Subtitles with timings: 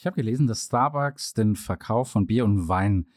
[0.00, 3.08] Ich habe gelesen, dass Starbucks den Verkauf von Bier und Wein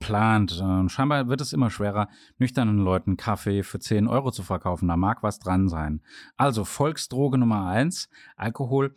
[0.00, 0.60] plant.
[0.60, 4.88] Und scheinbar wird es immer schwerer, nüchternen Leuten Kaffee für 10 Euro zu verkaufen.
[4.88, 6.02] Da mag was dran sein.
[6.36, 8.92] Also Volksdroge Nummer 1, Alkohol.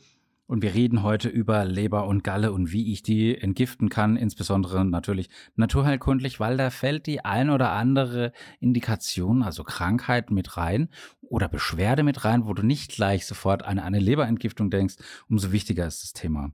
[0.47, 4.83] Und wir reden heute über Leber und Galle und wie ich die entgiften kann, insbesondere
[4.83, 10.89] natürlich naturheilkundlich, weil da fällt die ein oder andere Indikation, also Krankheit mit rein
[11.21, 14.95] oder Beschwerde mit rein, wo du nicht gleich sofort an eine Leberentgiftung denkst.
[15.29, 16.49] Umso wichtiger ist das Thema.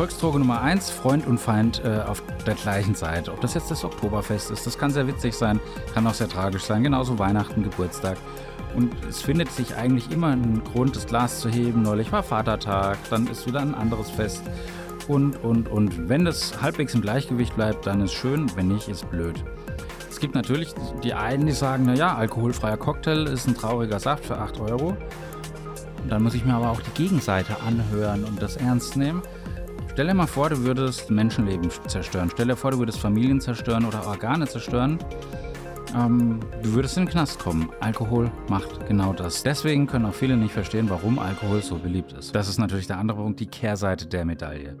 [0.00, 3.34] Volksdroge Nummer 1, Freund und Feind äh, auf der gleichen Seite.
[3.34, 5.60] Ob das jetzt das Oktoberfest ist, das kann sehr witzig sein,
[5.92, 8.16] kann auch sehr tragisch sein, genauso Weihnachten, Geburtstag.
[8.74, 11.82] Und es findet sich eigentlich immer ein Grund, das Glas zu heben.
[11.82, 14.42] Neulich war Vatertag, dann ist wieder ein anderes Fest.
[15.06, 16.08] Und, und, und.
[16.08, 19.44] Wenn das halbwegs im Gleichgewicht bleibt, dann ist schön, wenn nicht, ist blöd.
[20.08, 20.72] Es gibt natürlich
[21.04, 24.96] die einen, die sagen, naja, alkoholfreier Cocktail ist ein trauriger Saft für 8 Euro.
[26.08, 29.20] dann muss ich mir aber auch die Gegenseite anhören und das ernst nehmen.
[29.92, 32.30] Stell dir mal vor, du würdest Menschenleben zerstören.
[32.32, 35.00] Stell dir vor, du würdest Familien zerstören oder Organe zerstören.
[35.96, 37.70] Ähm, du würdest in den Knast kommen.
[37.80, 39.42] Alkohol macht genau das.
[39.42, 42.32] Deswegen können auch viele nicht verstehen, warum Alkohol so beliebt ist.
[42.36, 44.78] Das ist natürlich der andere Punkt, die Kehrseite der Medaille.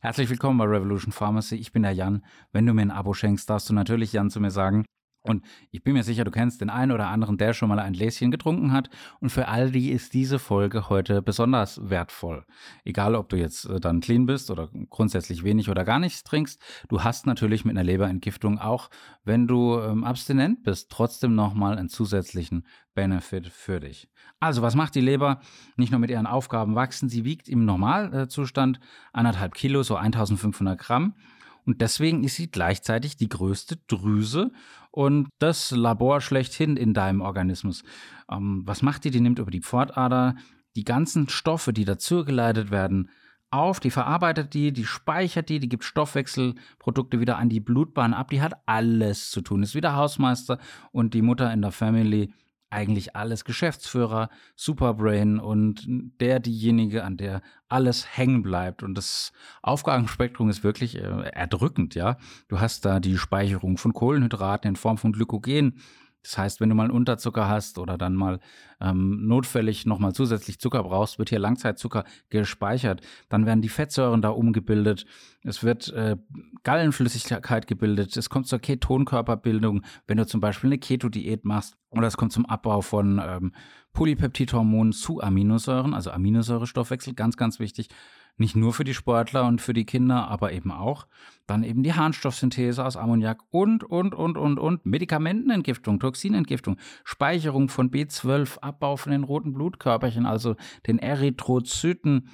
[0.00, 1.56] Herzlich willkommen bei Revolution Pharmacy.
[1.56, 2.24] Ich bin der Jan.
[2.52, 4.86] Wenn du mir ein Abo schenkst, darfst du natürlich Jan zu mir sagen.
[5.26, 7.94] Und ich bin mir sicher, du kennst den einen oder anderen, der schon mal ein
[7.94, 8.90] Gläschen getrunken hat.
[9.20, 12.44] Und für all die ist diese Folge heute besonders wertvoll.
[12.84, 16.60] Egal, ob du jetzt äh, dann clean bist oder grundsätzlich wenig oder gar nichts trinkst.
[16.88, 18.90] Du hast natürlich mit einer Leberentgiftung auch,
[19.24, 24.10] wenn du ähm, abstinent bist, trotzdem nochmal einen zusätzlichen Benefit für dich.
[24.40, 25.40] Also, was macht die Leber?
[25.76, 27.08] Nicht nur mit ihren Aufgaben wachsen.
[27.08, 28.78] Sie wiegt im Normalzustand
[29.14, 31.14] anderthalb Kilo, so 1500 Gramm.
[31.64, 34.52] Und deswegen ist sie gleichzeitig die größte Drüse
[34.94, 37.82] und das Labor schlechthin in deinem Organismus.
[38.30, 39.10] Ähm, was macht die?
[39.10, 40.36] Die nimmt über die Pfortader
[40.76, 43.10] die ganzen Stoffe, die dazugeleitet werden,
[43.50, 48.30] auf, die verarbeitet die, die speichert die, die gibt Stoffwechselprodukte wieder an die Blutbahn ab,
[48.30, 50.58] die hat alles zu tun, ist wieder Hausmeister
[50.92, 52.32] und die Mutter in der Family
[52.74, 55.86] eigentlich alles Geschäftsführer, Superbrain und
[56.20, 58.82] der diejenige, an der alles hängen bleibt.
[58.82, 62.18] Und das Aufgabenspektrum ist wirklich äh, erdrückend, ja.
[62.48, 65.80] Du hast da die Speicherung von Kohlenhydraten in Form von Glykogen,
[66.24, 68.40] das heißt, wenn du mal einen Unterzucker hast oder dann mal
[68.80, 73.02] ähm, notfällig nochmal zusätzlich Zucker brauchst, wird hier Langzeitzucker gespeichert.
[73.28, 75.04] Dann werden die Fettsäuren da umgebildet.
[75.42, 76.16] Es wird äh,
[76.62, 78.16] Gallenflüssigkeit gebildet.
[78.16, 81.76] Es kommt zur Ketonkörperbildung, wenn du zum Beispiel eine Keto-Diät machst.
[81.90, 83.52] Oder es kommt zum Abbau von ähm,
[83.92, 87.88] Polypeptidhormonen zu Aminosäuren, also Aminosäurestoffwechsel, ganz, ganz wichtig
[88.36, 91.06] nicht nur für die Sportler und für die Kinder, aber eben auch.
[91.46, 94.86] Dann eben die Harnstoffsynthese aus Ammoniak und, und, und, und, und.
[94.86, 100.56] Medikamentenentgiftung, Toxinentgiftung, Speicherung von B12, Abbau von den roten Blutkörperchen, also
[100.86, 102.28] den Erythrozyten.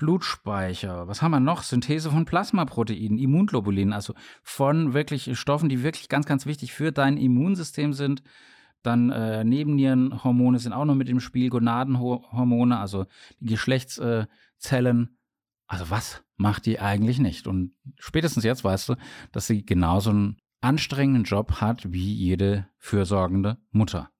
[0.00, 1.08] Blutspeicher.
[1.08, 1.62] Was haben wir noch?
[1.62, 7.18] Synthese von Plasmaproteinen, Immunglobulinen, also von wirklich Stoffen, die wirklich ganz, ganz wichtig für dein
[7.18, 8.22] Immunsystem sind.
[8.82, 13.04] Dann äh, Nebennierenhormone sind auch noch mit im Spiel, Gonadenhormone, also
[13.40, 13.58] die
[14.60, 15.16] Geschlechtszellen.
[15.66, 17.46] Also was macht die eigentlich nicht?
[17.46, 18.94] Und spätestens jetzt weißt du,
[19.32, 24.10] dass sie genauso einen anstrengenden Job hat wie jede fürsorgende Mutter.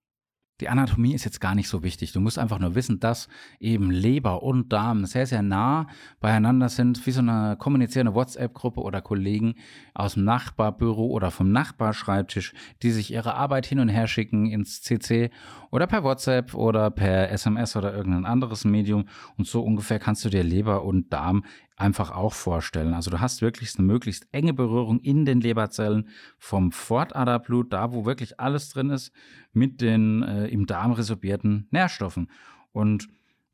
[0.60, 2.12] Die Anatomie ist jetzt gar nicht so wichtig.
[2.12, 3.28] Du musst einfach nur wissen, dass
[3.58, 5.86] eben Leber und Darm sehr, sehr nah
[6.20, 9.54] beieinander sind, wie so eine kommunizierende WhatsApp-Gruppe oder Kollegen
[9.94, 14.82] aus dem Nachbarbüro oder vom Nachbarschreibtisch, die sich ihre Arbeit hin und her schicken ins
[14.82, 15.30] CC
[15.70, 19.06] oder per WhatsApp oder per SMS oder irgendein anderes Medium.
[19.38, 21.44] Und so ungefähr kannst du dir Leber und Darm
[21.80, 22.94] einfach auch vorstellen.
[22.94, 26.08] Also du hast wirklich eine möglichst enge Berührung in den Leberzellen
[26.38, 29.12] vom Fortaderblut, da wo wirklich alles drin ist,
[29.52, 32.30] mit den äh, im Darm resorbierten Nährstoffen.
[32.72, 33.08] Und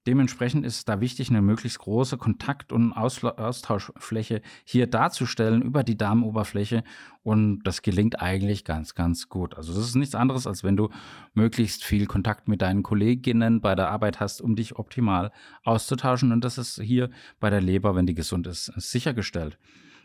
[0.06, 5.96] Dementsprechend ist es da wichtig, eine möglichst große Kontakt- und Austauschfläche hier darzustellen über die
[5.96, 6.84] Darmoberfläche.
[7.24, 9.56] Und das gelingt eigentlich ganz, ganz gut.
[9.56, 10.90] Also das ist nichts anderes, als wenn du
[11.34, 15.32] möglichst viel Kontakt mit deinen Kolleginnen bei der Arbeit hast, um dich optimal
[15.64, 16.30] auszutauschen.
[16.30, 17.10] Und das ist hier
[17.40, 19.58] bei der Leber, wenn die gesund ist, sichergestellt.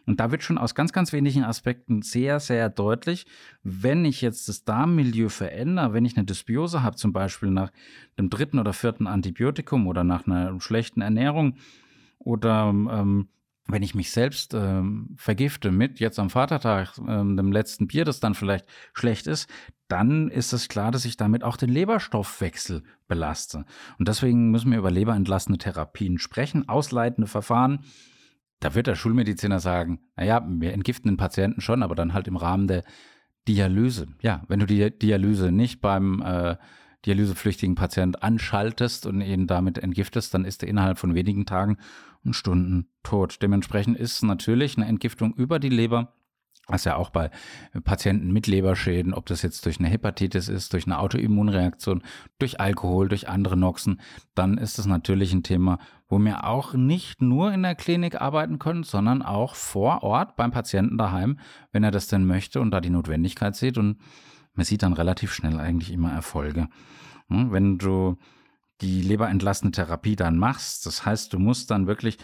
[0.05, 3.25] Und da wird schon aus ganz, ganz wenigen Aspekten sehr, sehr deutlich,
[3.63, 7.71] wenn ich jetzt das Darmmilieu verändere, wenn ich eine Dysbiose habe, zum Beispiel nach
[8.17, 11.55] dem dritten oder vierten Antibiotikum oder nach einer schlechten Ernährung
[12.19, 13.27] oder ähm,
[13.67, 18.19] wenn ich mich selbst ähm, vergifte mit jetzt am Vatertag ähm, dem letzten Bier, das
[18.19, 19.49] dann vielleicht schlecht ist,
[19.87, 23.65] dann ist es klar, dass ich damit auch den Leberstoffwechsel belaste.
[23.99, 27.85] Und deswegen müssen wir über leberentlastende Therapien sprechen, ausleitende Verfahren.
[28.61, 32.37] Da wird der Schulmediziner sagen, naja, wir entgiften den Patienten schon, aber dann halt im
[32.37, 32.83] Rahmen der
[33.47, 34.07] Dialyse.
[34.21, 36.55] Ja, wenn du die Dialyse nicht beim äh,
[37.05, 41.77] dialysepflichtigen Patient anschaltest und ihn damit entgiftest, dann ist er innerhalb von wenigen Tagen
[42.23, 43.41] und Stunden tot.
[43.41, 46.13] Dementsprechend ist natürlich eine Entgiftung über die Leber
[46.67, 47.29] was ja auch bei
[47.83, 52.03] Patienten mit Leberschäden, ob das jetzt durch eine Hepatitis ist, durch eine Autoimmunreaktion,
[52.39, 53.99] durch Alkohol, durch andere Noxen,
[54.35, 55.79] dann ist das natürlich ein Thema,
[56.11, 60.51] wo wir auch nicht nur in der Klinik arbeiten können, sondern auch vor Ort beim
[60.51, 61.39] Patienten daheim,
[61.71, 63.77] wenn er das denn möchte und da die Notwendigkeit sieht.
[63.77, 63.97] Und
[64.53, 66.67] man sieht dann relativ schnell eigentlich immer Erfolge.
[67.29, 68.17] Hm, wenn du
[68.81, 72.17] die leberentlastende Therapie dann machst, das heißt, du musst dann wirklich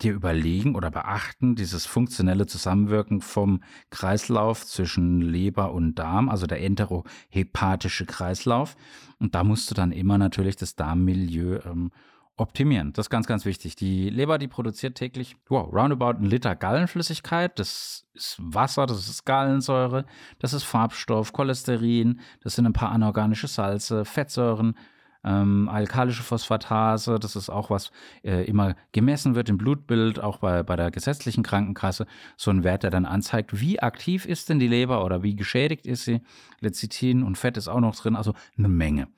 [0.00, 6.60] dir überlegen oder beachten, dieses funktionelle Zusammenwirken vom Kreislauf zwischen Leber und Darm, also der
[6.60, 8.74] enterohepatische Kreislauf.
[9.20, 11.92] Und da musst du dann immer natürlich das Darmmilieu ähm,
[12.36, 12.92] optimieren.
[12.92, 13.76] Das ist ganz, ganz wichtig.
[13.76, 17.58] Die Leber, die produziert täglich, wow, roundabout ein Liter Gallenflüssigkeit.
[17.58, 20.06] Das ist Wasser, das ist Gallensäure,
[20.38, 24.76] das ist Farbstoff, Cholesterin, das sind ein paar anorganische Salze, Fettsäuren,
[25.24, 27.92] ähm, alkalische Phosphatase, das ist auch was
[28.24, 32.06] äh, immer gemessen wird im Blutbild, auch bei, bei der gesetzlichen Krankenkasse,
[32.36, 35.86] so ein Wert, der dann anzeigt, wie aktiv ist denn die Leber oder wie geschädigt
[35.86, 36.22] ist sie.
[36.60, 39.08] Lecithin und Fett ist auch noch drin, also eine Menge.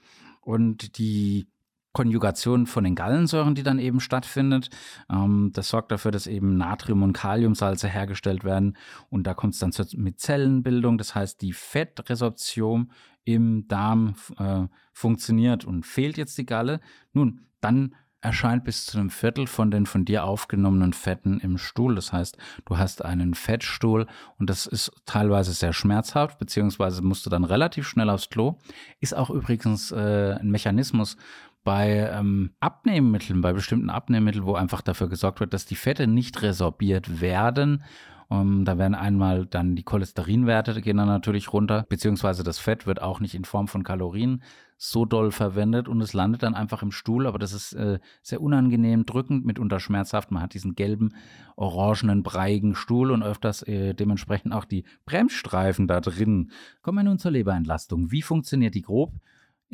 [0.42, 1.46] Und die
[1.94, 4.68] Konjugation von den Gallensäuren, die dann eben stattfindet.
[5.10, 8.76] Ähm, das sorgt dafür, dass eben Natrium- und Kaliumsalze hergestellt werden.
[9.08, 10.98] Und da kommt es dann zur, mit Zellenbildung.
[10.98, 12.90] Das heißt, die Fettresorption
[13.24, 16.80] im Darm äh, funktioniert und fehlt jetzt die Galle.
[17.12, 17.94] Nun, dann
[18.24, 21.94] erscheint bis zu einem Viertel von den von dir aufgenommenen Fetten im Stuhl.
[21.94, 24.06] Das heißt, du hast einen Fettstuhl
[24.38, 28.56] und das ist teilweise sehr schmerzhaft, beziehungsweise musst du dann relativ schnell aufs Klo.
[28.98, 31.18] Ist auch übrigens äh, ein Mechanismus,
[31.64, 36.42] bei ähm, Abnehmmitteln, bei bestimmten Abnehmmitteln, wo einfach dafür gesorgt wird, dass die Fette nicht
[36.42, 37.82] resorbiert werden.
[38.28, 42.86] Um, ähm, da werden einmal dann die Cholesterinwerte gehen dann natürlich runter, beziehungsweise das Fett
[42.86, 44.42] wird auch nicht in Form von Kalorien
[44.78, 48.40] so doll verwendet und es landet dann einfach im Stuhl, aber das ist äh, sehr
[48.40, 50.30] unangenehm, drückend, mitunter schmerzhaft.
[50.30, 51.14] Man hat diesen gelben,
[51.56, 56.50] orangenen, breiigen Stuhl und öfters äh, dementsprechend auch die Bremsstreifen da drin.
[56.82, 58.10] Kommen wir nun zur Leberentlastung.
[58.10, 59.12] Wie funktioniert die grob?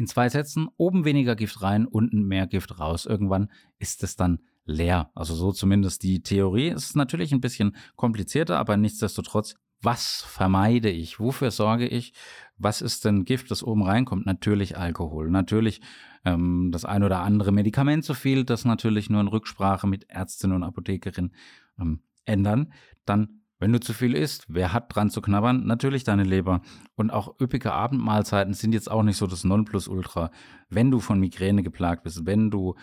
[0.00, 3.04] In zwei Sätzen oben weniger Gift rein, unten mehr Gift raus.
[3.04, 5.10] Irgendwann ist es dann leer.
[5.14, 6.68] Also so zumindest die Theorie.
[6.68, 11.20] Es ist natürlich ein bisschen komplizierter, aber nichtsdestotrotz, was vermeide ich?
[11.20, 12.14] Wofür sorge ich?
[12.56, 14.24] Was ist denn Gift, das oben reinkommt?
[14.24, 15.30] Natürlich Alkohol.
[15.30, 15.82] Natürlich
[16.24, 20.52] ähm, das ein oder andere Medikament so viel, das natürlich nur in Rücksprache mit Ärztin
[20.52, 21.32] und Apothekerin
[21.78, 22.72] ähm, ändern.
[23.04, 25.66] Dann wenn du zu viel isst, wer hat dran zu knabbern?
[25.66, 26.62] Natürlich deine Leber.
[26.96, 30.30] Und auch üppige Abendmahlzeiten sind jetzt auch nicht so das Nonplusultra.
[30.68, 32.74] Wenn du von Migräne geplagt bist, wenn du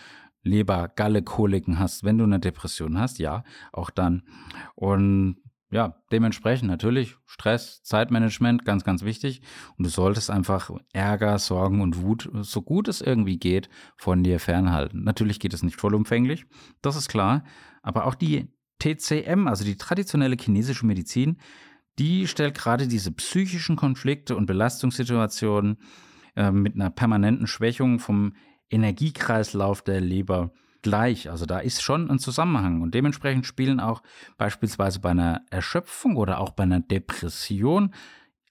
[0.42, 3.42] Leber, Galle, Koliken hast, wenn du eine Depression hast, ja,
[3.72, 4.22] auch dann.
[4.76, 5.36] Und
[5.70, 9.42] ja, dementsprechend natürlich Stress, Zeitmanagement, ganz, ganz wichtig.
[9.76, 14.38] Und du solltest einfach Ärger, Sorgen und Wut, so gut es irgendwie geht, von dir
[14.38, 15.02] fernhalten.
[15.02, 16.46] Natürlich geht es nicht vollumfänglich,
[16.80, 17.44] das ist klar.
[17.82, 18.48] Aber auch die
[18.78, 21.38] TCM, also die traditionelle chinesische Medizin,
[21.98, 25.78] die stellt gerade diese psychischen Konflikte und Belastungssituationen
[26.36, 28.34] äh, mit einer permanenten Schwächung vom
[28.70, 30.52] Energiekreislauf der Leber
[30.82, 31.30] gleich.
[31.30, 34.02] Also da ist schon ein Zusammenhang und dementsprechend spielen auch
[34.36, 37.92] beispielsweise bei einer Erschöpfung oder auch bei einer Depression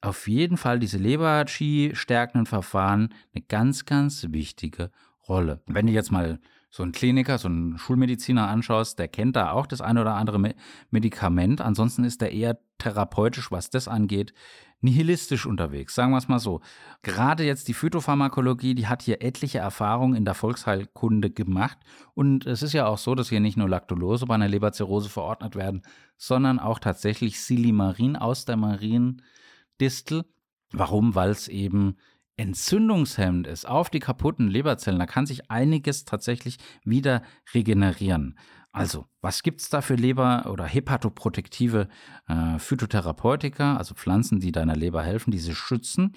[0.02, 4.92] auf jeden Fall diese Leber-Qi-stärkenden Verfahren eine ganz, ganz wichtige
[5.28, 5.62] Rolle.
[5.66, 9.66] Wenn du jetzt mal so einen Kliniker, so einen Schulmediziner anschaust, der kennt da auch
[9.66, 10.56] das eine oder andere Me
[10.92, 11.62] Medikament.
[11.62, 14.34] Ansonsten ist er eher therapeutisch, was das angeht,
[14.82, 16.62] nihilistisch unterwegs, sagen wir es mal so.
[17.02, 21.78] Gerade jetzt die Phytopharmakologie, die hat hier etliche Erfahrungen in der Volksheilkunde gemacht.
[22.14, 25.56] Und es ist ja auch so, dass hier nicht nur Lactulose bei einer Leberzirrhose verordnet
[25.56, 25.82] werden,
[26.18, 30.26] sondern auch tatsächlich Silimarin aus der Mariendistel.
[30.72, 31.16] Warum?
[31.16, 31.96] Weil es eben
[32.38, 38.38] entzündungshemmend ist auf die kaputten Leberzellen, da kann sich einiges tatsächlich wieder regenerieren.
[38.72, 41.88] Also, was gibt es da für Leber- oder hepatoprotektive
[42.28, 46.14] äh, Phytotherapeutika, also Pflanzen, die deiner Leber helfen, diese schützen?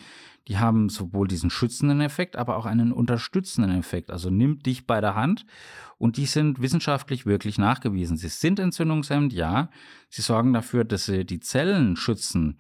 [0.47, 4.11] Die haben sowohl diesen schützenden Effekt, aber auch einen unterstützenden Effekt.
[4.11, 5.47] Also nimmt dich bei der Hand
[5.97, 8.19] und die sind wissenschaftlich wirklich nachgewiesen.
[8.19, 9.71] Sie sind entzündungshemmend, ja.
[10.11, 12.59] Sie sorgen dafür, dass sie die Zellen schützen,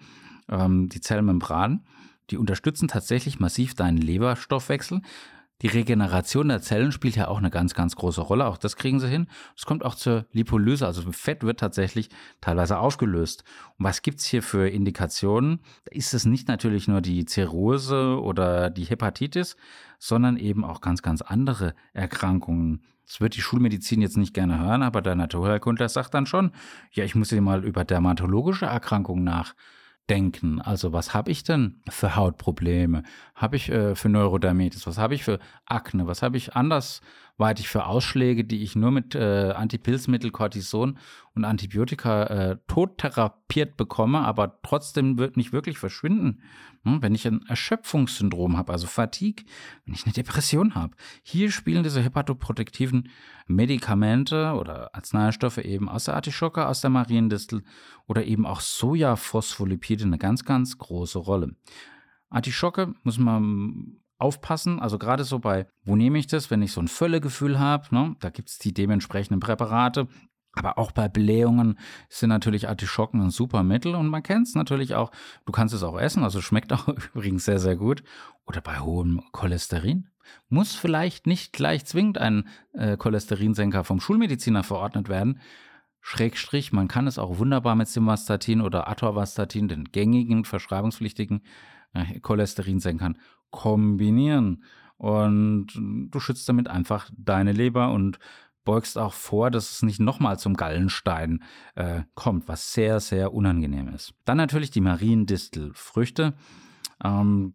[0.48, 1.84] ähm, die Zellmembran
[2.30, 5.02] die unterstützen tatsächlich massiv deinen Leberstoffwechsel.
[5.62, 8.46] Die Regeneration der Zellen spielt ja auch eine ganz, ganz große Rolle.
[8.46, 9.26] Auch das kriegen sie hin.
[9.54, 10.86] Es kommt auch zur Lipolyse.
[10.86, 12.08] Also Fett wird tatsächlich
[12.40, 13.44] teilweise aufgelöst.
[13.78, 15.60] Und was gibt es hier für Indikationen?
[15.84, 19.56] Da ist es nicht natürlich nur die Zirrhose oder die Hepatitis,
[19.98, 22.82] sondern eben auch ganz, ganz andere Erkrankungen.
[23.06, 26.52] Das wird die Schulmedizin jetzt nicht gerne hören, aber der Naturheilkundler sagt dann schon,
[26.92, 29.54] ja, ich muss hier mal über dermatologische Erkrankungen nach
[30.10, 30.60] denken.
[30.60, 33.04] Also was habe ich denn für Hautprobleme?
[33.34, 34.86] Habe ich äh, für Neurodermitis?
[34.86, 36.06] Was habe ich für Akne?
[36.06, 36.56] Was habe ich
[37.40, 40.98] andersweitig für Ausschläge, die ich nur mit äh, Antipilzmittel, Cortison
[41.34, 46.42] und Antibiotika äh, tottherapiert bekomme, aber trotzdem wird nicht wirklich verschwinden?
[46.84, 47.02] Hm?
[47.02, 49.44] Wenn ich ein Erschöpfungssyndrom habe, also Fatigue,
[49.84, 50.94] wenn ich eine Depression habe.
[51.22, 53.08] Hier spielen diese hepatoprotektiven
[53.46, 57.62] Medikamente oder Arzneistoffe eben aus der Artischocke, aus der Mariendistel
[58.06, 61.56] oder eben auch Sojaphospholipide eine ganz, ganz große Rolle.
[62.28, 66.80] Artischocke muss man aufpassen, also gerade so bei, wo nehme ich das, wenn ich so
[66.80, 68.16] ein Völlegefühl habe, ne?
[68.20, 70.08] da gibt es die dementsprechenden Präparate,
[70.52, 74.94] aber auch bei Blähungen sind natürlich Artischocken ein super Mittel und man kennt es natürlich
[74.94, 75.12] auch.
[75.46, 78.02] Du kannst es auch essen, also schmeckt auch übrigens sehr, sehr gut.
[78.46, 80.08] Oder bei hohem Cholesterin.
[80.48, 85.40] Muss vielleicht nicht gleich zwingend ein äh, Cholesterinsenker vom Schulmediziner verordnet werden.
[86.00, 91.42] Schrägstrich, man kann es auch wunderbar mit Simvastatin oder Atorvastatin, den gängigen verschreibungspflichtigen
[91.94, 93.18] äh, Cholesterinsenkern,
[93.50, 94.64] kombinieren.
[94.96, 98.18] Und du schützt damit einfach deine Leber und
[98.64, 101.42] beugst auch vor, dass es nicht nochmal zum Gallenstein
[101.74, 104.14] äh, kommt, was sehr, sehr unangenehm ist.
[104.24, 106.34] Dann natürlich die Mariendistelfrüchte.
[107.02, 107.54] Ähm,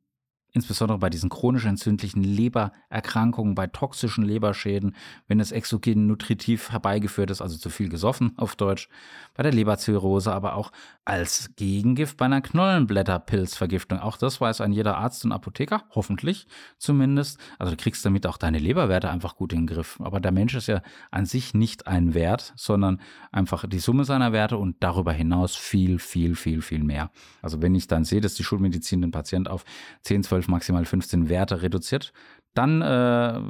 [0.55, 4.95] insbesondere bei diesen chronisch entzündlichen Lebererkrankungen, bei toxischen Leberschäden,
[5.27, 8.87] wenn es exogen nutritiv herbeigeführt ist, also zu viel gesoffen auf Deutsch,
[9.33, 10.71] bei der Leberzirrhose, aber auch
[11.03, 13.99] als Gegengift bei einer Knollenblätterpilzvergiftung.
[13.99, 16.47] Auch das weiß ein jeder Arzt und Apotheker, hoffentlich
[16.77, 17.37] zumindest.
[17.59, 19.99] Also du kriegst damit auch deine Leberwerte einfach gut in den Griff.
[20.01, 20.81] Aber der Mensch ist ja
[21.11, 23.01] an sich nicht ein Wert, sondern
[23.33, 27.11] einfach die Summe seiner Werte und darüber hinaus viel, viel, viel, viel mehr.
[27.41, 29.65] Also wenn ich dann sehe, dass die Schulmedizin den Patient auf
[30.03, 32.13] 10, 12 12, maximal 15 Werte reduziert,
[32.53, 33.41] dann äh,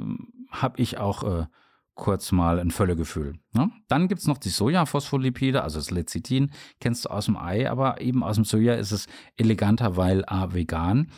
[0.50, 1.46] habe ich auch äh,
[1.94, 3.38] kurz mal ein Völlegefühl.
[3.52, 3.70] Ne?
[3.88, 6.50] Dann gibt es noch die Sojaphospholipide, also das Lecithin,
[6.80, 10.52] kennst du aus dem Ei, aber eben aus dem Soja ist es eleganter, weil A,
[10.52, 11.10] vegan.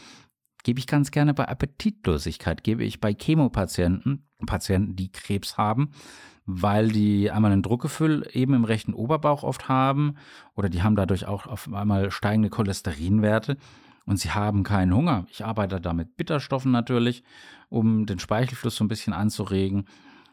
[0.64, 5.92] Gebe ich ganz gerne bei Appetitlosigkeit, gebe ich bei Chemopatienten, Patienten, die Krebs haben,
[6.46, 10.16] weil die einmal ein Druckgefühl eben im rechten Oberbauch oft haben
[10.54, 13.56] oder die haben dadurch auch auf einmal steigende Cholesterinwerte
[14.08, 15.26] und sie haben keinen Hunger.
[15.30, 17.22] Ich arbeite da mit Bitterstoffen natürlich,
[17.68, 19.84] um den Speichelfluss so ein bisschen anzuregen.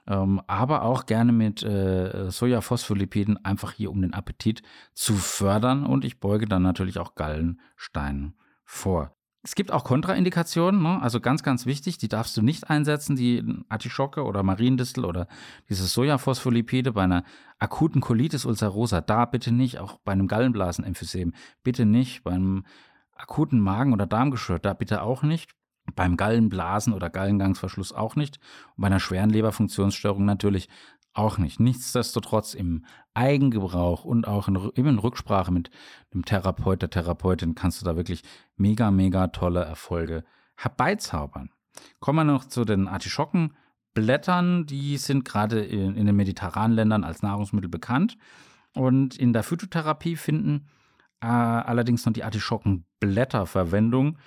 [0.08, 4.62] Ähm, aber auch gerne mit äh, Sojaphospholipiden, einfach hier um den Appetit
[4.94, 5.86] zu fördern.
[5.86, 9.12] Und ich beuge dann natürlich auch Gallensteinen vor.
[9.44, 11.01] Es gibt auch Kontraindikationen, ne?
[11.01, 15.27] also ganz, ganz wichtig, die darfst du nicht einsetzen, die Artischocke oder Mariendistel oder
[15.70, 17.25] dieses Sojaphospholipide bei einer
[17.60, 22.63] akuten Colitis ulcerosa, da bitte nicht, auch bei einem Gallenblasenemphysem, bitte nicht, beim
[23.15, 25.51] akuten Magen- oder Darmgeschwür, da bitte auch nicht.
[25.95, 28.39] Beim Gallenblasen- oder Gallengangsverschluss auch nicht.
[28.75, 30.67] Und bei einer schweren Leberfunktionsstörung natürlich
[31.13, 31.60] auch nicht.
[31.60, 35.69] Nichtsdestotrotz im Eigengebrauch und auch in, in Rücksprache mit
[36.13, 38.24] dem Therapeut, der Therapeutin kannst du da wirklich
[38.57, 40.24] mega, mega tolle Erfolge
[40.57, 41.50] herbeizaubern.
[42.00, 44.65] Kommen wir noch zu den Artischockenblättern.
[44.65, 48.17] Die sind gerade in, in den mediterranen Ländern als Nahrungsmittel bekannt.
[48.74, 50.67] Und in der Phytotherapie finden
[51.19, 54.17] allerdings noch die Artischockenblätterverwendung.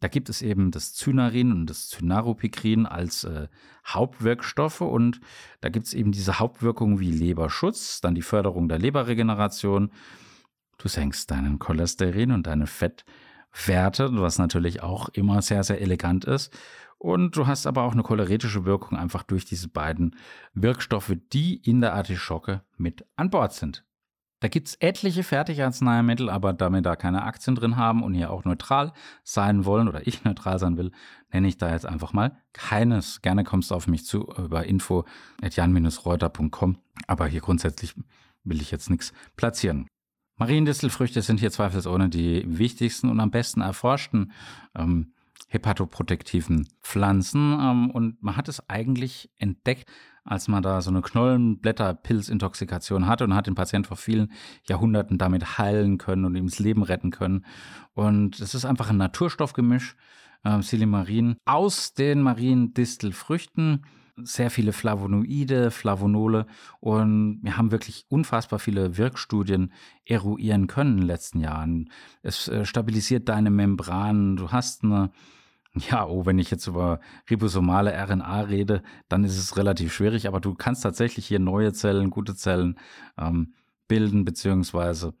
[0.00, 3.48] Da gibt es eben das Zynarin und das Cynaropikrin als äh,
[3.86, 5.20] Hauptwirkstoffe und
[5.60, 9.92] da gibt es eben diese Hauptwirkungen wie Leberschutz, dann die Förderung der Leberregeneration.
[10.78, 16.50] Du senkst deinen Cholesterin und deine Fettwerte, was natürlich auch immer sehr, sehr elegant ist.
[16.96, 20.16] Und du hast aber auch eine choleretische Wirkung einfach durch diese beiden
[20.54, 23.84] Wirkstoffe, die in der Artischocke mit an Bord sind.
[24.40, 28.30] Da gibt es etliche Fertigarzneimittel, aber da wir da keine Aktien drin haben und hier
[28.30, 30.92] auch neutral sein wollen oder ich neutral sein will,
[31.30, 33.22] nenne ich da jetzt einfach mal keines.
[33.22, 37.94] Gerne kommst du auf mich zu über info.jan-reuter.com, aber hier grundsätzlich
[38.42, 39.86] will ich jetzt nichts platzieren.
[40.36, 44.32] Mariendistelfrüchte sind hier zweifelsohne die wichtigsten und am besten erforschten
[44.74, 45.12] ähm,
[45.48, 47.58] hepatoprotektiven Pflanzen.
[47.60, 49.86] Ähm, und man hat es eigentlich entdeckt,
[50.24, 54.32] als man da so eine Knollenblätterpilzintoxikation hatte und hat den Patienten vor vielen
[54.68, 57.44] Jahrhunderten damit heilen können und ihm das Leben retten können.
[57.94, 59.96] Und es ist einfach ein Naturstoffgemisch,
[60.44, 63.84] äh, Silimarin, aus den Mariendistelfrüchten
[64.22, 66.46] sehr viele Flavonoide, Flavonole
[66.80, 69.72] und wir haben wirklich unfassbar viele Wirkstudien
[70.04, 71.90] eruieren können in den letzten Jahren.
[72.22, 75.10] Es äh, stabilisiert deine Membran, du hast eine
[75.74, 77.00] Ja, oh, wenn ich jetzt über
[77.30, 82.10] ribosomale RNA rede, dann ist es relativ schwierig, aber du kannst tatsächlich hier neue Zellen,
[82.10, 82.76] gute Zellen
[83.16, 83.54] ähm,
[83.86, 85.14] bilden, beziehungsweise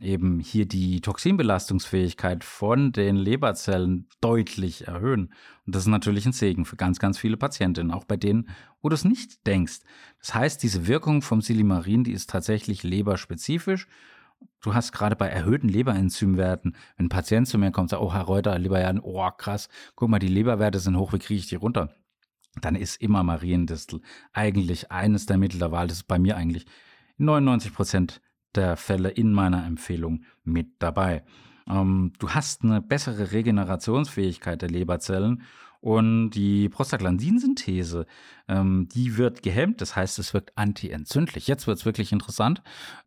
[0.00, 5.34] eben hier die Toxinbelastungsfähigkeit von den Leberzellen deutlich erhöhen.
[5.66, 8.48] Und das ist natürlich ein Segen für ganz, ganz viele Patientinnen, auch bei denen,
[8.80, 9.80] wo du es nicht denkst.
[10.20, 13.86] Das heißt, diese Wirkung vom Silimarin, die ist tatsächlich leberspezifisch
[14.60, 18.22] du hast gerade bei erhöhten Leberenzymwerten, wenn ein Patient zu mir kommt sagt, oh Herr
[18.22, 21.94] Reuter, Leberjaden, oh krass, guck mal, die Leberwerte sind hoch, wie kriege ich die runter?
[22.60, 24.00] Dann ist immer Mariendistel
[24.32, 25.86] eigentlich eines der Mittel der Wahl.
[25.86, 26.66] Das ist bei mir eigentlich
[27.18, 28.20] 99 Prozent
[28.54, 31.22] der Fälle in meiner Empfehlung mit dabei.
[31.68, 35.42] Ähm, du hast eine bessere Regenerationsfähigkeit der Leberzellen
[35.80, 38.06] und die Prostaglandinsynthese,
[38.48, 41.46] ähm, die wird gehemmt, das heißt, es wirkt antientzündlich.
[41.46, 42.62] Jetzt wird es wirklich interessant.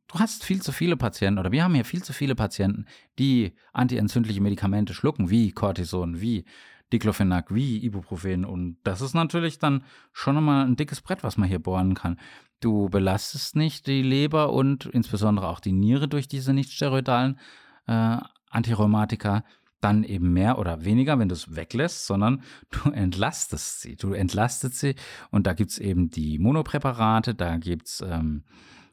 [0.08, 2.86] Du hast viel zu viele Patienten oder wir haben hier viel zu viele Patienten,
[3.20, 6.46] die antientzündliche Medikamente schlucken, wie Cortison, wie
[6.92, 8.46] Diclofenac, wie Ibuprofen.
[8.46, 12.20] Und das ist natürlich dann schon nochmal ein dickes Brett, was man hier bohren kann.
[12.60, 17.40] Du belastest nicht die Leber und insbesondere auch die Niere durch diese nicht steroidalen
[17.88, 18.18] äh,
[18.50, 19.44] Antirheumatika
[19.84, 23.96] dann eben mehr oder weniger, wenn du es weglässt, sondern du entlastest sie.
[23.96, 24.96] Du entlastest sie
[25.32, 28.44] und da gibt es eben die Monopräparate, da gibt es ähm,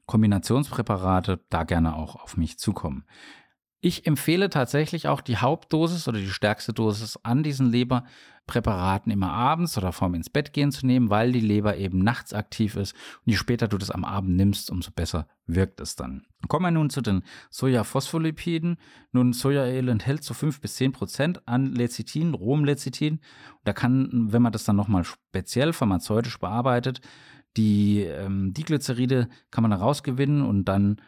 [0.07, 3.05] Kombinationspräparate, da gerne auch auf mich zukommen.
[3.83, 9.79] Ich empfehle tatsächlich auch die Hauptdosis oder die stärkste Dosis an diesen Leberpräparaten immer abends
[9.79, 12.93] oder vorm ins Bett gehen zu nehmen, weil die Leber eben nachts aktiv ist.
[13.25, 16.27] Und je später du das am Abend nimmst, umso besser wirkt es dann.
[16.47, 18.77] Kommen wir nun zu den Sojaphospholipiden.
[19.13, 23.21] Nun, Sojaöl enthält so 5 bis 10 Prozent an Lecithin, rohem Lecithin.
[23.65, 27.01] Da kann, wenn man das dann nochmal speziell pharmazeutisch bearbeitet,
[27.57, 31.01] die ähm, Diglyceride kann man herausgewinnen und dann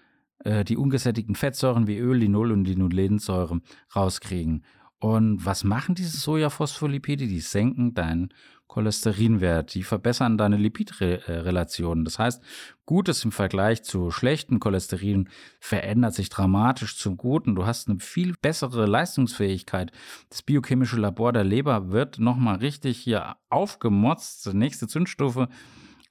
[0.45, 3.61] äh, die ungesättigten Fettsäuren wie Öl, Linol und Linolensäure
[3.95, 4.65] rauskriegen.
[4.99, 7.27] Und was machen diese Sojaphospholipide?
[7.27, 8.33] Die senken deinen
[8.73, 12.07] Cholesterinwert, die verbessern deine Lipidrelationen.
[12.07, 12.43] Das heißt,
[12.87, 15.29] Gutes im Vergleich zu schlechten Cholesterin
[15.61, 17.55] verändert sich dramatisch zum Guten.
[17.55, 19.93] Du hast eine viel bessere Leistungsfähigkeit.
[20.31, 24.55] Das biochemische Labor der Leber wird nochmal richtig hier aufgemotzt.
[24.55, 25.49] Nächste Zündstufe.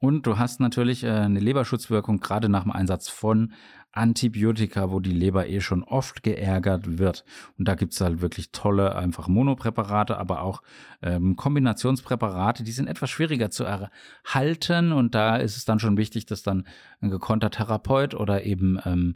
[0.02, 3.54] Und du hast natürlich äh, eine Leberschutzwirkung gerade nach dem Einsatz von
[3.92, 7.24] Antibiotika, wo die Leber eh schon oft geärgert wird.
[7.60, 10.64] Und da gibt es halt wirklich tolle, einfach Monopräparate, aber auch
[11.04, 14.92] ähm, Kombinationspräparate, die sind etwas schwieriger zu erhalten.
[14.92, 16.66] Und da ist es dann schon wichtig, dass dann
[17.00, 19.16] ein gekonnter Therapeut oder eben ähm,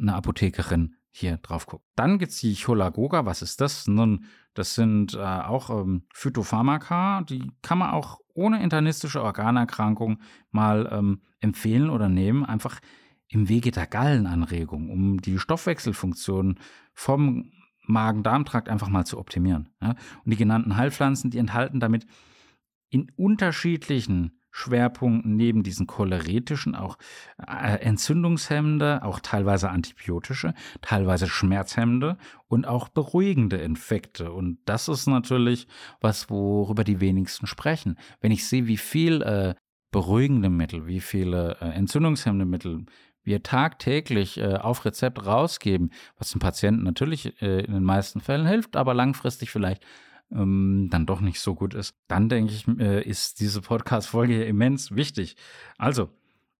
[0.00, 1.84] eine Apothekerin hier drauf guckt.
[1.94, 3.26] Dann gibt es die Cholagoga.
[3.26, 3.86] Was ist das?
[3.86, 7.22] Nun, das sind äh, auch ähm, Phytopharmaka.
[7.22, 10.18] Die kann man auch ohne internistische Organerkrankung
[10.50, 12.44] mal ähm, empfehlen oder nehmen.
[12.44, 12.80] Einfach
[13.28, 16.58] im Wege der Gallenanregung, um die Stoffwechselfunktion
[16.94, 17.52] vom
[17.86, 19.68] Magen-Darm-Trakt einfach mal zu optimieren.
[19.82, 19.90] Ja?
[20.24, 22.06] Und die genannten Heilpflanzen, die enthalten damit
[22.88, 26.98] in unterschiedlichen Schwerpunkten neben diesen choleretischen auch
[27.38, 34.30] äh, entzündungshemmende, auch teilweise antibiotische, teilweise schmerzhemmende und auch beruhigende Infekte.
[34.30, 35.66] Und das ist natürlich
[36.00, 37.98] was, worüber die wenigsten sprechen.
[38.20, 39.54] Wenn ich sehe, wie viel äh,
[39.90, 42.84] beruhigende Mittel, wie viele äh, entzündungshemmende Mittel,
[43.24, 48.46] wir tagtäglich äh, auf Rezept rausgeben, was dem Patienten natürlich äh, in den meisten Fällen
[48.46, 49.84] hilft, aber langfristig vielleicht
[50.34, 54.92] ähm, dann doch nicht so gut ist, dann denke ich, äh, ist diese Podcast-Folge immens
[54.92, 55.36] wichtig.
[55.78, 56.10] Also,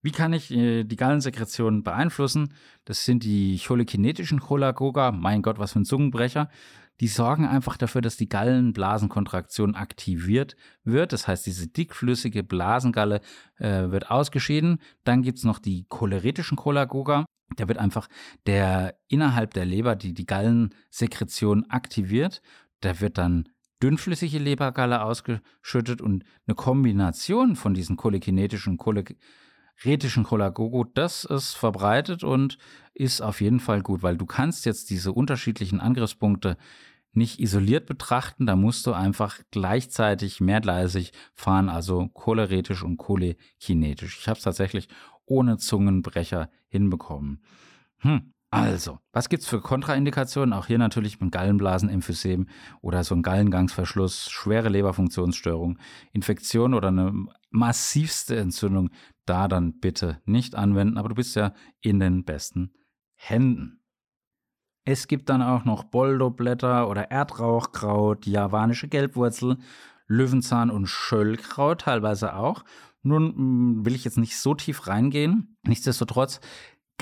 [0.03, 2.55] wie kann ich äh, die Gallensekretion beeinflussen?
[2.85, 5.13] Das sind die cholekinetischen Cholagoga.
[5.13, 6.51] Mein Gott, was für ein Zungenbrecher.
[7.01, 11.13] Die sorgen einfach dafür, dass die Gallenblasenkontraktion aktiviert wird.
[11.13, 13.21] Das heißt, diese dickflüssige Blasengalle
[13.59, 14.79] äh, wird ausgeschieden.
[15.05, 17.25] Dann gibt es noch die choleretischen Cholagoga.
[17.57, 18.09] Da wird einfach
[18.47, 22.43] der innerhalb der Leber die, die Gallensekretion aktiviert.
[22.81, 23.49] Da wird dann
[23.83, 29.17] dünnflüssige Lebergalle ausgeschüttet und eine Kombination von diesen cholekinetischen und
[29.85, 32.59] retischen Cholagogo, das ist verbreitet und
[32.95, 36.57] ist auf jeden Fall gut, weil du kannst jetzt diese unterschiedlichen Angriffspunkte
[37.15, 44.19] nicht isoliert betrachten, da musst du einfach gleichzeitig mehrgleisig fahren, also choleretisch und cholekinetisch.
[44.21, 44.89] Ich habe es tatsächlich
[45.27, 47.43] ohne Zungenbrecher hinbekommen.
[47.99, 48.33] Hm.
[48.53, 50.53] Also, was gibt es für Kontraindikationen?
[50.53, 52.49] Auch hier natürlich mit Gallenblasenemphysem
[52.83, 55.79] oder so ein Gallengangsverschluss, schwere Leberfunktionsstörung,
[56.13, 57.15] Infektion oder eine
[57.51, 58.91] massivste Entzündung.
[59.25, 62.75] Da dann bitte nicht anwenden, aber du bist ja in den besten
[63.15, 63.81] Händen.
[64.85, 69.59] Es gibt dann auch noch Boldoblätter oder Erdrauchkraut, javanische Gelbwurzel,
[70.09, 72.65] Löwenzahn und Schöllkraut teilweise auch.
[73.03, 73.35] Nun
[73.79, 75.57] mm, will ich jetzt nicht so tief reingehen.
[75.67, 76.41] Nichtsdestotrotz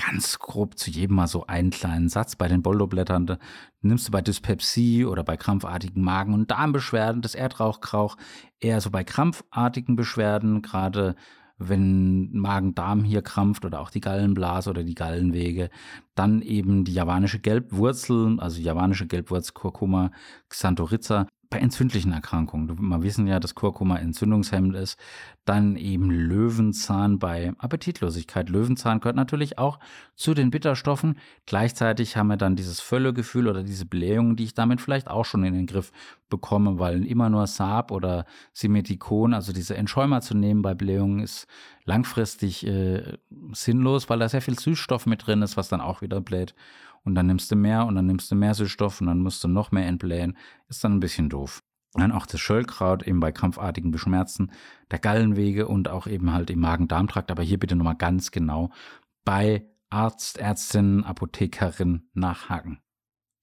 [0.05, 2.35] ganz grob zu jedem mal so einen kleinen Satz.
[2.35, 3.37] Bei den Boldo-Blättern
[3.81, 8.17] nimmst du bei Dyspepsie oder bei krampfartigen Magen- und Darmbeschwerden das Erdrauchkrauch
[8.59, 11.15] eher so bei krampfartigen Beschwerden, gerade
[11.57, 15.69] wenn Magen-Darm hier krampft oder auch die Gallenblase oder die Gallenwege,
[16.15, 20.11] dann eben die javanische Gelbwurzel, also javanische Gelbwurzel Kurkuma
[20.49, 22.79] Xanthorrhiza bei entzündlichen Erkrankungen.
[22.79, 24.97] Wir wissen ja, dass Kurkuma entzündungshemmend ist.
[25.43, 28.49] Dann eben Löwenzahn bei Appetitlosigkeit.
[28.49, 29.77] Löwenzahn gehört natürlich auch
[30.15, 31.19] zu den Bitterstoffen.
[31.45, 35.43] Gleichzeitig haben wir dann dieses Völlegefühl oder diese Blähungen, die ich damit vielleicht auch schon
[35.43, 35.91] in den Griff
[36.29, 41.47] bekomme, weil immer nur Saab oder Simethikon, also diese Entschäumer zu nehmen bei Blähungen, ist
[41.83, 43.17] langfristig äh,
[43.51, 46.55] sinnlos, weil da sehr viel Süßstoff mit drin ist, was dann auch wieder bläht
[47.03, 49.47] und dann nimmst du mehr und dann nimmst du mehr Süßstoff und dann musst du
[49.47, 50.37] noch mehr entblähen.
[50.67, 51.61] Ist dann ein bisschen doof.
[51.93, 54.51] Dann auch das Schöllkraut eben bei krampfartigen Beschmerzen
[54.91, 57.31] der Gallenwege und auch eben halt im Magen-Darm-Trakt.
[57.31, 58.71] Aber hier bitte nochmal ganz genau
[59.25, 62.79] bei Arzt, Ärztin, Apothekerin nachhaken.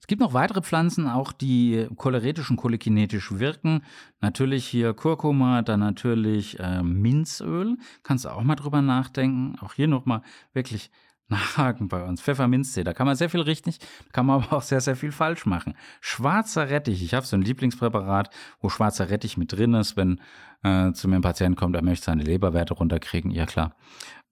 [0.01, 3.83] Es gibt noch weitere Pflanzen, auch die choleretisch und cholekinetisch wirken.
[4.23, 7.77] Natürlich hier Kurkuma, dann natürlich äh, Minzöl.
[8.03, 9.59] Kannst du auch mal drüber nachdenken.
[9.61, 10.23] Auch hier nochmal
[10.55, 10.91] wirklich
[11.29, 12.21] nachhaken bei uns.
[12.21, 13.79] Pfefferminztee, da kann man sehr viel richtig,
[14.13, 15.75] kann man aber auch sehr, sehr viel falsch machen.
[16.01, 20.21] Schwarzer Rettich, ich habe so ein Lieblingspräparat, wo schwarzer Rettich mit drin ist, wenn
[20.63, 23.77] äh, zu mir ein Patient kommt, er möchte seine Leberwerte runterkriegen, ja klar.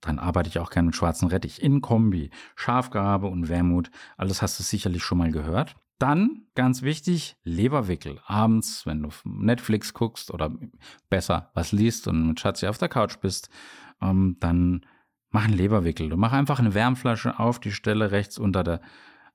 [0.01, 2.31] Dann arbeite ich auch gerne mit schwarzen Rettich in Kombi.
[2.55, 5.75] Schafgabe und Wermut, alles hast du sicherlich schon mal gehört.
[5.99, 8.21] Dann, ganz wichtig, Leberwickel.
[8.27, 10.53] Abends, wenn du Netflix guckst oder
[11.09, 13.49] besser was liest und mit Schatzi auf der Couch bist,
[14.03, 14.85] ähm, dann
[15.37, 16.09] mach einen Leberwickel.
[16.09, 18.81] Du mach einfach eine Wärmflasche auf die Stelle rechts unter der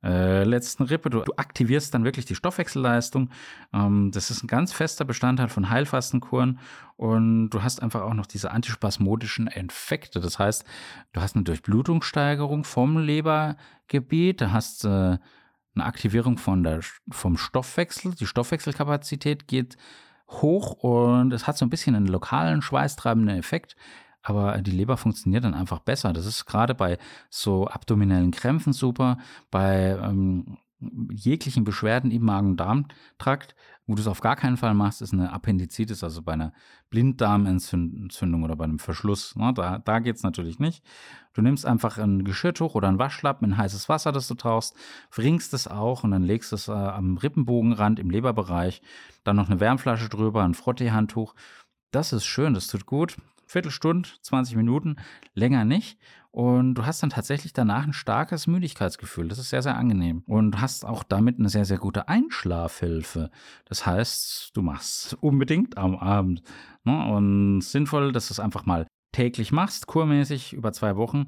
[0.03, 1.11] äh, letzten Rippe.
[1.11, 3.29] Du, du, aktivierst dann wirklich die Stoffwechselleistung.
[3.71, 6.57] Ähm, das ist ein ganz fester Bestandteil von Heilfastenkuren
[6.97, 10.19] und du hast einfach auch noch diese antispasmodischen Effekte.
[10.19, 10.65] Das heißt,
[11.13, 16.79] du hast eine Durchblutungssteigerung vom Lebergebiet, du hast äh, eine Aktivierung von der,
[17.11, 18.15] vom Stoffwechsel.
[18.15, 19.77] Die Stoffwechselkapazität geht
[20.29, 23.75] hoch und es hat so ein bisschen einen lokalen schweißtreibenden Effekt
[24.23, 26.13] aber die Leber funktioniert dann einfach besser.
[26.13, 26.97] Das ist gerade bei
[27.29, 29.17] so abdominellen Krämpfen super,
[29.49, 30.57] bei ähm,
[31.11, 33.55] jeglichen Beschwerden im Magen-Darm-Trakt.
[33.87, 36.53] Wo du es auf gar keinen Fall machst, ist eine Appendizitis, also bei einer
[36.91, 39.35] Blinddarmentzündung oder bei einem Verschluss.
[39.35, 39.53] Ne?
[39.53, 40.83] Da, da geht es natürlich nicht.
[41.33, 44.75] Du nimmst einfach ein Geschirrtuch oder ein Waschlappen in heißes Wasser, das du tauchst,
[45.11, 48.81] wringst es auch und dann legst es äh, am Rippenbogenrand im Leberbereich.
[49.23, 51.33] Dann noch eine Wärmflasche drüber, ein Frottee-Handtuch.
[51.91, 53.17] Das ist schön, das tut gut.
[53.51, 54.95] Viertelstunde, 20 Minuten,
[55.33, 55.99] länger nicht.
[56.31, 59.27] Und du hast dann tatsächlich danach ein starkes Müdigkeitsgefühl.
[59.27, 60.23] Das ist sehr, sehr angenehm.
[60.25, 63.29] Und hast auch damit eine sehr, sehr gute Einschlafhilfe.
[63.65, 66.41] Das heißt, du machst unbedingt am Abend.
[66.85, 67.05] Ne?
[67.13, 71.25] Und sinnvoll, dass du es einfach mal täglich machst, kurmäßig über zwei Wochen.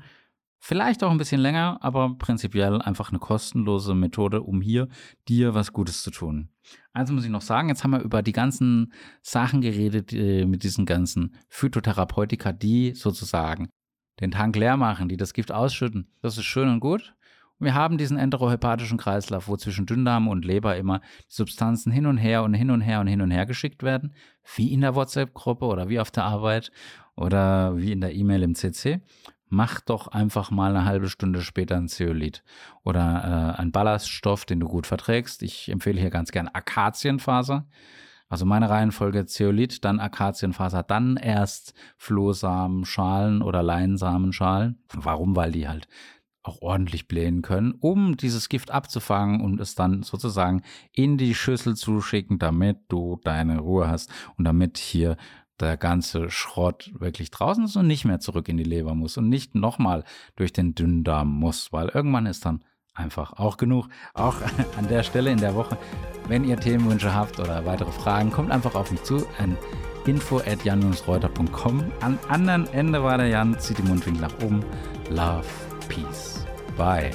[0.66, 4.88] Vielleicht auch ein bisschen länger, aber prinzipiell einfach eine kostenlose Methode, um hier
[5.28, 6.48] dir was Gutes zu tun.
[6.94, 10.64] Eins muss ich noch sagen, jetzt haben wir über die ganzen Sachen geredet, äh, mit
[10.64, 13.68] diesen ganzen Phytotherapeutika, die sozusagen
[14.22, 16.08] den Tank leer machen, die das Gift ausschütten.
[16.22, 17.14] Das ist schön und gut.
[17.60, 22.16] Und wir haben diesen enterohepatischen Kreislauf, wo zwischen Dünndarm und Leber immer Substanzen hin und
[22.16, 24.16] her und hin und her und hin und her geschickt werden,
[24.56, 26.72] wie in der WhatsApp-Gruppe oder wie auf der Arbeit
[27.18, 29.02] oder wie in der E-Mail im CC
[29.54, 32.44] mach doch einfach mal eine halbe Stunde später ein Zeolit
[32.84, 35.44] oder äh, ein Ballaststoff, den du gut verträgst.
[35.44, 37.68] Ich empfehle hier ganz gern Akazienfaser.
[38.30, 44.80] Also meine Reihenfolge Zeolit, dann Akazienfaser, dann erst Flohsamen, Schalen oder Leinsamenschalen.
[44.92, 45.36] Warum?
[45.36, 45.88] Weil die halt
[46.42, 51.76] auch ordentlich blähen können, um dieses Gift abzufangen und es dann sozusagen in die Schüssel
[51.76, 55.16] zu schicken, damit du deine Ruhe hast und damit hier
[55.60, 59.30] der ganze Schrott wirklich draußen ist und nicht mehr zurück in die Leber muss und
[59.30, 60.04] nicht nochmal
[60.36, 62.64] durch den Dünndarm muss, weil irgendwann ist dann
[62.94, 63.88] einfach auch genug.
[64.14, 64.36] Auch
[64.78, 65.78] an der Stelle in der Woche,
[66.28, 69.58] wenn ihr Themenwünsche habt oder weitere Fragen, kommt einfach auf mich zu an
[70.06, 71.92] info at jan-reuter.com.
[72.02, 74.64] Am anderen Ende war der Jan, zieht die Mundwinkel nach oben.
[75.10, 75.46] Love,
[75.88, 76.46] Peace,
[76.78, 77.12] Bye.